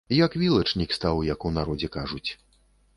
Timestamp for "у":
1.51-1.55